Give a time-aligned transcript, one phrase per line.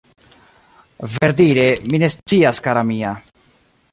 [1.17, 3.13] Verdire mi ne scias kara mia